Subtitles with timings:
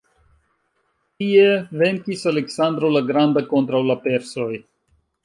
[1.23, 1.43] Tie
[1.81, 4.49] venkis Aleksandro la Granda kontraŭ la persoj.